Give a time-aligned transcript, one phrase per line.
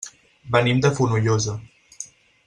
[0.55, 1.55] Venim de Fonollosa.